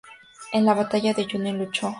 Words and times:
En 0.51 0.65
la 0.65 0.73
Batalla 0.73 1.13
de 1.13 1.25
Junín 1.29 1.59
luchó 1.59 1.59
junto 1.59 1.65
a 1.65 1.65
Necochea. 1.65 1.89